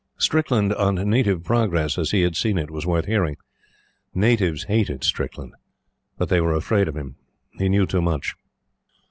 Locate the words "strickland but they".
5.03-6.41